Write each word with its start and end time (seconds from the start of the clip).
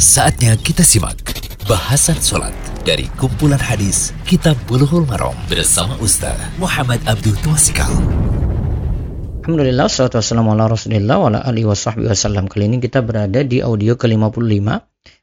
Saatnya 0.00 0.56
kita 0.56 0.80
simak 0.80 1.20
bahasan 1.68 2.16
sholat 2.16 2.56
dari 2.88 3.04
kumpulan 3.20 3.60
hadis 3.60 4.16
Kitab 4.24 4.56
Bulughul 4.64 5.04
Maram 5.04 5.36
bersama 5.44 5.92
Ustaz 6.00 6.40
Muhammad 6.56 7.04
Abdul 7.04 7.36
Twasikal. 7.44 7.92
Alhamdulillah, 9.44 9.92
salatu 9.92 10.16
wassalamu 10.16 10.56
ala 10.56 10.72
rasulillah 10.72 11.20
wa 11.20 11.28
ala 11.28 11.44
alihi 11.44 11.68
wa 11.68 11.76
sahbihi 11.76 12.08
wasallam. 12.08 12.48
Kali 12.48 12.72
ini 12.72 12.80
kita 12.80 13.04
berada 13.04 13.44
di 13.44 13.60
audio 13.60 14.00
ke-55 14.00 14.40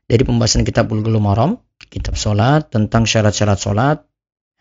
dari 0.05 0.21
pembahasan 0.21 0.61
kitab 0.61 0.93
Bulughul 0.93 1.17
Maram, 1.17 1.57
kitab 1.89 2.13
sholat, 2.13 2.69
tentang 2.69 3.09
syarat-syarat 3.09 3.57
sholat, 3.57 4.05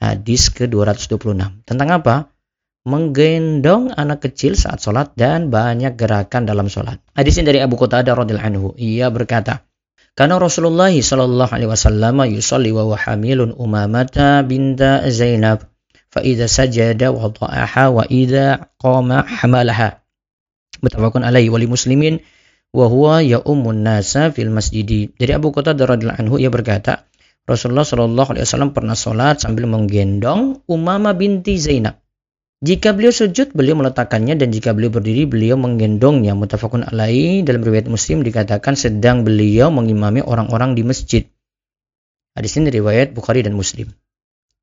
hadis 0.01 0.49
ke-226. 0.49 1.69
Tentang 1.69 1.93
apa? 1.93 2.33
Menggendong 2.89 3.93
anak 3.93 4.25
kecil 4.25 4.57
saat 4.57 4.81
sholat 4.81 5.13
dan 5.13 5.53
banyak 5.53 5.93
gerakan 5.93 6.49
dalam 6.49 6.73
sholat. 6.73 7.05
Hadis 7.13 7.37
ini 7.37 7.53
dari 7.53 7.61
Abu 7.61 7.77
Qatadah 7.77 8.17
radhiyallahu 8.17 8.49
anhu. 8.49 8.69
Ia 8.81 9.13
berkata, 9.13 9.66
karena 10.17 10.41
Rasulullah 10.41 10.89
sallallahu 10.89 11.53
alaihi 11.53 11.69
wasallam 11.69 12.25
yusalli 12.25 12.73
wa 12.73 12.97
hamilun 12.97 13.53
Umamata 13.53 14.41
binta 14.41 15.05
Zainab 15.13 15.69
fa 16.09 16.25
idza 16.25 16.49
sajada 16.49 17.13
wada'aha 17.13 17.93
wa 17.93 18.09
idza 18.09 18.73
qama 18.81 19.29
hamalaha. 19.29 20.01
Mutafaqun 20.81 21.21
alaihi 21.21 21.53
wa 21.53 21.61
muslimin 21.69 22.25
wa 22.73 22.89
huwa 22.89 23.21
ya'ummun 23.21 23.85
nasa 23.85 24.33
fil 24.33 24.49
masjid. 24.49 25.13
Dari 25.13 25.33
Abu 25.37 25.53
Qatadah 25.53 25.85
radhiyallahu 25.85 26.21
anhu 26.25 26.41
ia 26.41 26.49
berkata, 26.49 27.05
Rasulullah 27.45 27.85
sallallahu 27.85 28.33
alaihi 28.33 28.49
wasallam 28.49 28.73
pernah 28.73 28.97
salat 28.97 29.45
sambil 29.45 29.69
menggendong 29.69 30.65
Umamah 30.65 31.13
binti 31.13 31.61
Zainab. 31.61 32.01
Jika 32.65 32.97
beliau 32.97 33.13
sujud, 33.13 33.53
beliau 33.53 33.77
meletakkannya 33.77 34.41
dan 34.41 34.49
jika 34.49 34.73
beliau 34.73 34.89
berdiri, 34.89 35.29
beliau 35.29 35.61
menggendongnya. 35.61 36.33
Mutafakun 36.33 36.89
alaihi 36.89 37.45
dalam 37.45 37.61
riwayat 37.61 37.85
Muslim 37.85 38.25
dikatakan 38.25 38.73
sedang 38.73 39.29
beliau 39.29 39.69
mengimami 39.69 40.25
orang-orang 40.25 40.73
di 40.73 40.81
masjid. 40.81 41.29
Hadis 42.33 42.57
ini 42.57 42.73
riwayat 42.73 43.13
Bukhari 43.13 43.45
dan 43.45 43.53
Muslim. 43.53 43.93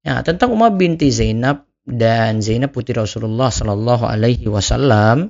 Ya, 0.01 0.25
tentang 0.25 0.57
Umar 0.57 0.73
binti 0.73 1.13
Zainab 1.13 1.69
dan 1.85 2.41
Zainab 2.41 2.73
putri 2.73 2.97
Rasulullah 2.97 3.53
Sallallahu 3.53 4.09
Alaihi 4.09 4.49
Wasallam, 4.49 5.29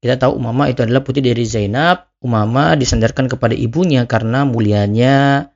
kita 0.00 0.16
tahu 0.16 0.40
Umama 0.40 0.72
itu 0.72 0.80
adalah 0.80 1.04
putri 1.04 1.20
dari 1.20 1.44
Zainab. 1.44 2.08
Umama 2.24 2.72
disandarkan 2.72 3.28
kepada 3.28 3.52
ibunya 3.52 4.08
karena 4.08 4.48
mulianya 4.48 5.48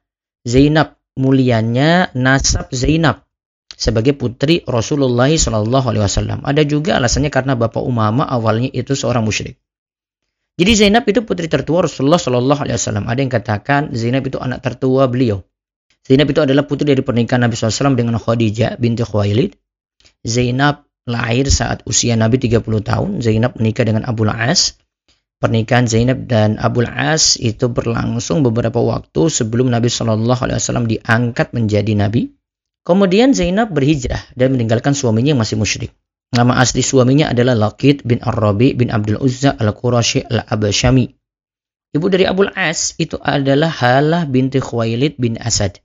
Zainab, 0.45 1.01
mulianya 1.17 2.13
nasab 2.13 2.69
Zainab 2.73 3.24
sebagai 3.75 4.15
putri 4.15 4.63
Rasulullah 4.65 5.31
Shallallahu 5.31 5.87
Alaihi 5.91 6.03
Wasallam. 6.07 6.41
Ada 6.47 6.63
juga 6.65 6.97
alasannya 6.99 7.31
karena 7.31 7.59
bapak 7.59 7.83
Umama 7.83 8.25
awalnya 8.27 8.71
itu 8.71 8.95
seorang 8.95 9.27
musyrik. 9.27 9.59
Jadi 10.55 10.73
Zainab 10.79 11.03
itu 11.11 11.27
putri 11.27 11.51
tertua 11.51 11.91
Rasulullah 11.91 12.19
Shallallahu 12.19 12.63
Alaihi 12.63 12.79
Wasallam. 12.79 13.05
Ada 13.11 13.19
yang 13.19 13.33
katakan 13.33 13.83
Zainab 13.91 14.23
itu 14.23 14.39
anak 14.39 14.63
tertua 14.63 15.11
beliau. 15.11 15.43
Zainab 16.07 16.31
itu 16.31 16.41
adalah 16.45 16.69
putri 16.69 16.87
dari 16.87 17.01
pernikahan 17.01 17.49
Nabi 17.49 17.57
SAW 17.57 17.97
dengan 17.97 18.21
Khadijah 18.21 18.77
binti 18.77 19.03
Khuwailid. 19.03 19.57
Zainab 20.21 20.85
lahir 21.09 21.49
saat 21.49 21.81
usia 21.89 22.15
Nabi 22.15 22.37
30 22.39 22.61
tahun. 22.63 23.11
Zainab 23.25 23.57
menikah 23.57 23.89
dengan 23.89 24.05
Abu 24.05 24.29
As. 24.29 24.77
Pernikahan 25.41 25.89
Zainab 25.89 26.25
dan 26.31 26.57
Abu 26.57 26.85
As 26.85 27.41
itu 27.41 27.69
berlangsung 27.69 28.47
beberapa 28.47 28.81
waktu 28.81 29.29
sebelum 29.29 29.69
Nabi 29.73 29.91
Wasallam 29.91 30.87
diangkat 30.89 31.57
menjadi 31.57 31.93
Nabi. 31.99 32.31
Kemudian 32.85 33.33
Zainab 33.33 33.73
berhijrah 33.73 34.21
dan 34.37 34.53
meninggalkan 34.53 34.93
suaminya 34.93 35.33
yang 35.33 35.41
masih 35.41 35.57
musyrik. 35.57 35.97
Nama 36.37 36.61
asli 36.61 36.85
suaminya 36.85 37.33
adalah 37.33 37.57
Laqid 37.57 38.05
bin 38.05 38.21
Ar-Rabi 38.21 38.77
bin 38.77 38.93
Abdul 38.93 39.25
Uzza 39.25 39.57
al-Qurashi 39.57 40.21
al-Abashami. 40.29 41.09
Ibu 41.97 42.07
dari 42.13 42.29
Abul 42.29 42.53
As 42.53 42.93
itu 43.01 43.17
adalah 43.23 43.73
Halah 43.73 44.29
binti 44.29 44.61
Khuwailid 44.61 45.17
bin 45.17 45.41
Asad. 45.41 45.81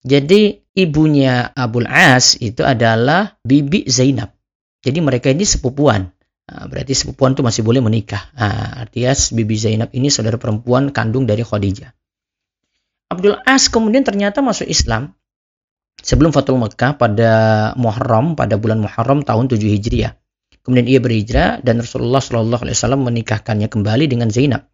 Jadi 0.00 0.64
ibunya 0.72 1.52
Abul 1.52 1.84
As 1.90 2.40
itu 2.40 2.64
adalah 2.64 3.36
bibi 3.44 3.84
Zainab. 3.84 4.32
Jadi 4.80 5.04
mereka 5.04 5.28
ini 5.28 5.44
sepupuan. 5.44 6.08
Nah, 6.44 6.64
berarti 6.70 6.94
sepupuan 6.94 7.34
itu 7.34 7.42
masih 7.42 7.66
boleh 7.66 7.82
menikah. 7.82 8.30
Nah, 8.32 8.86
artinya 8.86 9.12
bibi 9.12 9.56
Zainab 9.58 9.90
ini 9.92 10.08
saudara 10.08 10.38
perempuan 10.40 10.88
kandung 10.94 11.28
dari 11.28 11.44
Khadijah. 11.44 11.92
Abdul 13.12 13.42
As 13.44 13.68
kemudian 13.68 14.06
ternyata 14.06 14.38
masuk 14.38 14.70
Islam 14.70 15.12
sebelum 16.00 16.34
Fatul 16.34 16.58
Mekah 16.58 16.96
pada 16.98 17.32
Muharram 17.78 18.34
pada 18.34 18.58
bulan 18.58 18.82
Muharram 18.82 19.22
tahun 19.22 19.52
7 19.52 19.60
Hijriah. 19.60 20.18
Kemudian 20.64 20.88
ia 20.88 20.98
berhijrah 20.98 21.60
dan 21.60 21.84
Rasulullah 21.84 22.24
Shallallahu 22.24 22.64
Alaihi 22.64 22.76
Wasallam 22.76 23.04
menikahkannya 23.04 23.68
kembali 23.68 24.08
dengan 24.08 24.32
Zainab. 24.32 24.64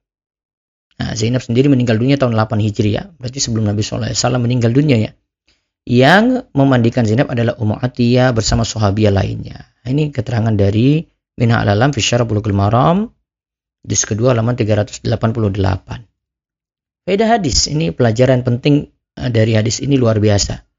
Nah, 1.02 1.18
Zainab 1.18 1.42
sendiri 1.42 1.66
meninggal 1.66 1.98
dunia 1.98 2.14
tahun 2.14 2.38
8 2.38 2.62
Hijriah. 2.62 3.18
Berarti 3.18 3.42
sebelum 3.42 3.66
Nabi 3.66 3.82
Shallallahu 3.82 4.14
Alaihi 4.14 4.20
Wasallam 4.22 4.42
meninggal 4.46 4.70
dunia 4.70 4.96
ya. 5.02 5.10
Yang 5.88 6.46
memandikan 6.54 7.02
Zainab 7.02 7.34
adalah 7.34 7.58
Ummu 7.58 7.74
Atiyah 7.82 8.30
bersama 8.30 8.62
sahabiah 8.62 9.10
lainnya. 9.10 9.66
Ini 9.82 10.14
keterangan 10.14 10.54
dari 10.54 11.02
Minha 11.40 11.58
Al-Alam 11.58 11.90
Fisyara 11.90 12.22
Bulughul 12.28 12.54
Maram 12.54 13.10
juz 13.80 14.04
kedua 14.04 14.36
halaman 14.36 14.54
388. 14.54 15.08
Beda 17.08 17.24
hadis, 17.26 17.66
ini 17.66 17.90
pelajaran 17.90 18.44
penting 18.44 18.92
eh, 19.16 19.30
dari 19.32 19.56
hadis 19.56 19.80
ini 19.80 19.96
luar 19.96 20.20
biasa. 20.20 20.69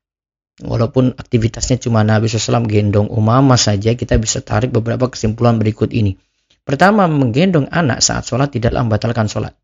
Walaupun 0.61 1.17
aktivitasnya 1.17 1.81
cuma 1.81 2.05
Nabi 2.05 2.29
SAW 2.29 2.69
gendong 2.69 3.09
umama 3.09 3.57
saja, 3.57 3.97
kita 3.97 4.21
bisa 4.21 4.45
tarik 4.45 4.69
beberapa 4.69 5.09
kesimpulan 5.09 5.57
berikut 5.57 5.89
ini. 5.89 6.21
Pertama, 6.61 7.09
menggendong 7.09 7.65
anak 7.73 8.05
saat 8.05 8.29
sholat 8.29 8.53
tidaklah 8.53 8.85
membatalkan 8.85 9.25
sholat. 9.25 9.57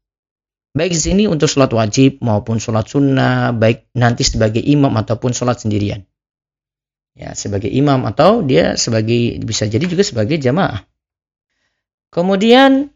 Baik 0.74 0.98
di 0.98 1.02
sini 1.02 1.24
untuk 1.30 1.46
sholat 1.46 1.70
wajib 1.70 2.18
maupun 2.26 2.58
sholat 2.58 2.90
sunnah, 2.90 3.54
baik 3.54 3.94
nanti 3.94 4.26
sebagai 4.26 4.62
imam 4.62 4.90
ataupun 4.98 5.38
sholat 5.38 5.62
sendirian. 5.62 6.02
Ya, 7.14 7.34
sebagai 7.38 7.70
imam 7.70 8.06
atau 8.06 8.42
dia 8.42 8.78
sebagai 8.78 9.42
bisa 9.42 9.70
jadi 9.70 9.86
juga 9.86 10.02
sebagai 10.02 10.38
jamaah. 10.42 10.86
Kemudian 12.10 12.90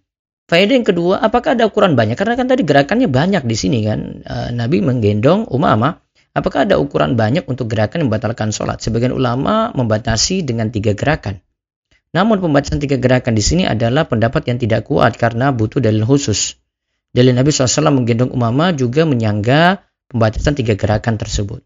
faedah 0.50 0.74
yang 0.78 0.86
kedua, 0.86 1.22
apakah 1.22 1.54
ada 1.54 1.70
ukuran 1.70 1.94
banyak? 1.94 2.18
Karena 2.18 2.38
kan 2.38 2.50
tadi 2.50 2.66
gerakannya 2.66 3.10
banyak 3.10 3.46
di 3.46 3.56
sini 3.58 3.86
kan. 3.86 4.26
Eh, 4.26 4.50
Nabi 4.54 4.82
menggendong 4.82 5.50
umama 5.50 6.01
Apakah 6.32 6.64
ada 6.64 6.80
ukuran 6.80 7.20
banyak 7.20 7.44
untuk 7.52 7.68
gerakan 7.68 8.08
membatalkan 8.08 8.56
sholat? 8.56 8.80
Sebagian 8.80 9.12
ulama 9.12 9.76
membatasi 9.76 10.48
dengan 10.48 10.72
tiga 10.72 10.96
gerakan. 10.96 11.44
Namun 12.16 12.40
pembatasan 12.40 12.80
tiga 12.80 12.96
gerakan 12.96 13.36
di 13.36 13.44
sini 13.44 13.64
adalah 13.68 14.08
pendapat 14.08 14.48
yang 14.48 14.56
tidak 14.60 14.88
kuat 14.88 15.20
karena 15.20 15.52
butuh 15.52 15.84
dalil 15.84 16.08
khusus. 16.08 16.56
Dalil 17.12 17.36
Nabi 17.36 17.52
SAW 17.52 17.92
menggendong 17.92 18.32
umama 18.32 18.72
juga 18.72 19.04
menyangga 19.04 19.84
pembatasan 20.08 20.56
tiga 20.56 20.80
gerakan 20.80 21.20
tersebut. 21.20 21.64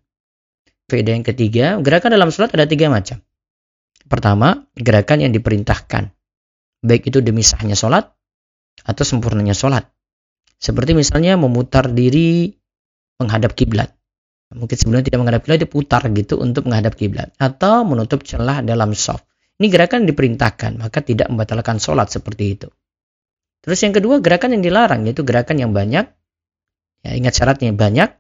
Faedah 0.89 1.13
yang 1.17 1.25
ketiga, 1.25 1.77
gerakan 1.81 2.17
dalam 2.17 2.29
sholat 2.29 2.53
ada 2.53 2.65
tiga 2.65 2.89
macam. 2.89 3.21
Pertama, 4.05 4.65
gerakan 4.77 5.29
yang 5.29 5.33
diperintahkan. 5.33 6.13
Baik 6.85 7.09
itu 7.09 7.21
demi 7.25 7.41
sahnya 7.41 7.73
sholat 7.73 8.13
atau 8.85 9.01
sempurnanya 9.05 9.57
sholat. 9.57 9.89
Seperti 10.61 10.93
misalnya 10.93 11.37
memutar 11.37 11.89
diri 11.89 12.53
menghadap 13.17 13.57
kiblat 13.57 13.94
mungkin 14.55 14.75
sebelumnya 14.79 15.05
tidak 15.11 15.19
menghadap 15.21 15.41
kiblat 15.43 15.61
diputar 15.61 16.01
gitu 16.15 16.39
untuk 16.39 16.65
menghadap 16.65 16.95
kiblat 16.95 17.29
atau 17.37 17.83
menutup 17.83 18.23
celah 18.23 18.63
dalam 18.63 18.95
soft. 18.95 19.27
Ini 19.55 19.71
gerakan 19.71 20.03
yang 20.03 20.09
diperintahkan, 20.11 20.71
maka 20.79 20.99
tidak 20.99 21.31
membatalkan 21.31 21.79
sholat 21.79 22.11
seperti 22.11 22.59
itu. 22.59 22.67
Terus 23.63 23.79
yang 23.81 23.95
kedua 23.95 24.19
gerakan 24.19 24.59
yang 24.59 24.63
dilarang 24.63 25.07
yaitu 25.07 25.23
gerakan 25.23 25.57
yang 25.57 25.71
banyak. 25.71 26.05
Ya, 27.05 27.11
ingat 27.15 27.37
syaratnya 27.37 27.71
banyak 27.71 28.13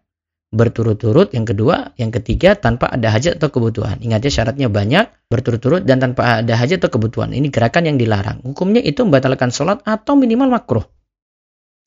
berturut-turut. 0.55 1.35
Yang 1.35 1.53
kedua, 1.53 1.91
yang 1.99 2.15
ketiga 2.15 2.55
tanpa 2.55 2.87
ada 2.87 3.11
hajat 3.11 3.37
atau 3.37 3.51
kebutuhan. 3.51 3.99
Ingat 3.99 4.23
ya 4.25 4.31
syaratnya 4.41 4.71
banyak 4.71 5.11
berturut-turut 5.27 5.83
dan 5.83 5.99
tanpa 5.99 6.39
ada 6.41 6.55
hajat 6.55 6.79
atau 6.79 6.95
kebutuhan. 6.95 7.35
Ini 7.35 7.51
gerakan 7.51 7.91
yang 7.91 7.97
dilarang. 7.99 8.41
Hukumnya 8.47 8.79
itu 8.79 9.03
membatalkan 9.03 9.51
sholat 9.51 9.83
atau 9.83 10.15
minimal 10.15 10.49
makruh. 10.49 10.85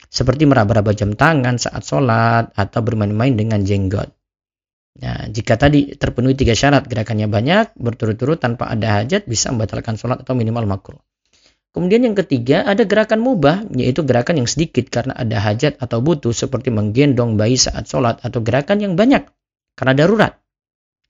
Seperti 0.06 0.47
meraba-raba 0.47 0.94
jam 0.94 1.16
tangan 1.16 1.59
saat 1.59 1.82
sholat 1.82 2.54
atau 2.54 2.80
bermain-main 2.84 3.34
dengan 3.34 3.65
jenggot. 3.65 4.17
Nah, 4.98 5.30
jika 5.30 5.54
tadi 5.54 5.95
terpenuhi 5.95 6.34
tiga 6.34 6.59
syarat, 6.59 6.91
gerakannya 6.91 7.30
banyak, 7.30 7.78
berturut-turut 7.78 8.42
tanpa 8.42 8.66
ada 8.66 8.98
hajat, 8.98 9.30
bisa 9.30 9.54
membatalkan 9.54 9.95
sholat 9.95 10.27
atau 10.27 10.34
minimal 10.34 10.66
makruh. 10.66 10.98
Kemudian 11.71 12.03
yang 12.03 12.18
ketiga, 12.18 12.66
ada 12.66 12.83
gerakan 12.83 13.22
mubah, 13.22 13.62
yaitu 13.78 14.03
gerakan 14.03 14.42
yang 14.42 14.48
sedikit 14.50 14.91
karena 14.91 15.15
ada 15.15 15.39
hajat 15.39 15.78
atau 15.78 16.03
butuh, 16.03 16.34
seperti 16.34 16.74
menggendong 16.74 17.39
bayi 17.39 17.54
saat 17.54 17.86
sholat, 17.86 18.18
atau 18.27 18.42
gerakan 18.42 18.83
yang 18.83 18.98
banyak 18.98 19.22
karena 19.78 19.95
darurat. 19.95 20.33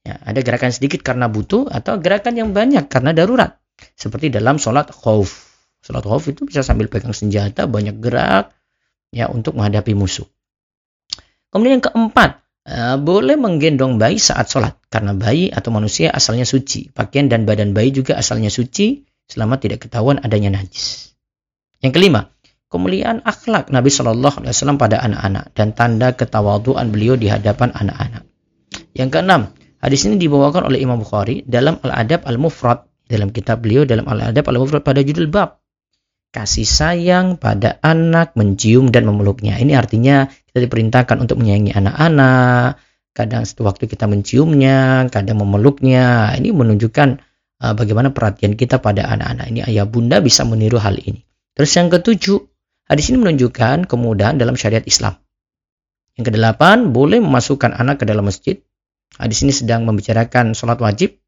Ya, 0.04 0.20
ada 0.20 0.44
gerakan 0.44 0.68
sedikit 0.68 1.00
karena 1.00 1.32
butuh, 1.32 1.72
atau 1.72 1.96
gerakan 1.96 2.36
yang 2.36 2.50
banyak 2.52 2.92
karena 2.92 3.16
darurat. 3.16 3.56
Seperti 3.96 4.28
dalam 4.28 4.60
sholat 4.60 4.92
khauf. 4.92 5.48
Sholat 5.80 6.04
khauf 6.04 6.28
itu 6.28 6.44
bisa 6.44 6.60
sambil 6.60 6.92
pegang 6.92 7.16
senjata, 7.16 7.64
banyak 7.64 7.96
gerak, 8.04 8.52
ya 9.08 9.32
untuk 9.32 9.56
menghadapi 9.56 9.96
musuh. 9.96 10.28
Kemudian 11.48 11.80
yang 11.80 11.86
keempat, 11.88 12.44
boleh 13.00 13.36
menggendong 13.40 13.96
bayi 13.96 14.20
saat 14.20 14.52
sholat 14.52 14.76
karena 14.92 15.16
bayi 15.16 15.48
atau 15.48 15.72
manusia 15.72 16.12
asalnya 16.12 16.44
suci. 16.44 16.92
Pakaian 16.92 17.32
dan 17.32 17.48
badan 17.48 17.72
bayi 17.72 17.94
juga 17.94 18.20
asalnya 18.20 18.52
suci 18.52 19.08
selama 19.24 19.56
tidak 19.56 19.88
ketahuan 19.88 20.20
adanya 20.20 20.52
najis. 20.60 21.16
Yang 21.80 21.92
kelima, 21.96 22.20
kemuliaan 22.68 23.24
akhlak 23.24 23.72
Nabi 23.72 23.88
Shallallahu 23.88 24.44
Alaihi 24.44 24.52
Wasallam 24.52 24.76
pada 24.76 25.00
anak-anak 25.00 25.44
dan 25.56 25.72
tanda 25.72 26.12
ketawaduan 26.12 26.92
beliau 26.92 27.16
di 27.16 27.32
hadapan 27.32 27.72
anak-anak. 27.72 28.28
Yang 28.92 29.08
keenam, 29.16 29.40
hadis 29.80 30.04
ini 30.04 30.20
dibawakan 30.20 30.68
oleh 30.68 30.84
Imam 30.84 31.00
Bukhari 31.00 31.46
dalam 31.48 31.80
Al-Adab 31.80 32.28
Al-Mufrad 32.28 32.84
dalam 33.08 33.32
kitab 33.32 33.64
beliau 33.64 33.88
dalam 33.88 34.04
Al-Adab 34.04 34.44
Al-Mufrad 34.44 34.84
pada 34.84 35.00
judul 35.00 35.32
bab 35.32 35.64
kasih 36.28 36.68
sayang 36.68 37.40
pada 37.40 37.80
anak 37.80 38.36
mencium 38.36 38.92
dan 38.92 39.08
memeluknya. 39.08 39.56
Ini 39.56 39.80
artinya 39.80 40.28
kita 40.58 40.66
diperintahkan 40.66 41.22
untuk 41.22 41.38
menyayangi 41.38 41.72
anak-anak. 41.78 42.82
Kadang 43.14 43.46
waktu 43.46 43.84
kita 43.86 44.10
menciumnya, 44.10 45.06
kadang 45.06 45.38
memeluknya. 45.38 46.34
Ini 46.34 46.50
menunjukkan 46.50 47.08
uh, 47.62 47.74
bagaimana 47.78 48.10
perhatian 48.10 48.58
kita 48.58 48.82
pada 48.82 49.06
anak-anak. 49.06 49.46
Ini 49.54 49.60
ayah 49.70 49.86
bunda 49.86 50.18
bisa 50.18 50.42
meniru 50.42 50.82
hal 50.82 50.98
ini. 50.98 51.22
Terus 51.54 51.70
yang 51.74 51.90
ketujuh, 51.90 52.38
Hadis 52.88 53.12
ini 53.12 53.20
menunjukkan 53.20 53.84
kemudahan 53.84 54.40
dalam 54.40 54.56
syariat 54.56 54.80
Islam. 54.88 55.20
Yang 56.16 56.32
kedelapan, 56.32 56.88
boleh 56.88 57.20
memasukkan 57.20 57.76
anak 57.76 58.00
ke 58.00 58.04
dalam 58.08 58.24
masjid. 58.24 58.64
Hadis 59.20 59.44
ini 59.44 59.52
sedang 59.52 59.84
membicarakan 59.84 60.56
sholat 60.56 60.80
wajib. 60.80 61.20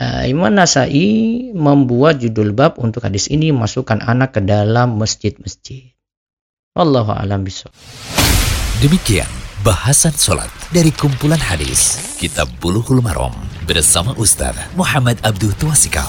Uh, 0.00 0.24
Imam 0.24 0.48
Nasai 0.48 1.52
membuat 1.52 2.24
judul 2.24 2.56
bab 2.56 2.80
untuk 2.80 3.04
hadis 3.04 3.28
ini 3.28 3.52
masukkan 3.52 4.00
anak 4.00 4.32
ke 4.32 4.40
dalam 4.40 4.96
masjid-masjid. 4.96 5.91
Wallahu 6.72 7.12
a'lam 7.12 7.44
bishawab. 7.44 7.76
Demikian 8.80 9.28
bahasan 9.60 10.16
sholat 10.16 10.48
dari 10.72 10.88
kumpulan 10.88 11.36
hadis 11.36 12.00
Kitab 12.16 12.48
Bulughul 12.64 13.04
Maram 13.04 13.36
bersama 13.68 14.16
Ustaz 14.16 14.56
Muhammad 14.72 15.20
Abdul 15.20 15.52
Tuasikal. 15.60 16.08